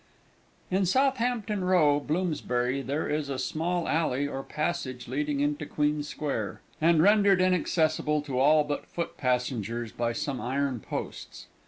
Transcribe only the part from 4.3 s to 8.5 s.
passage leading into Queen Square, and rendered inaccessible to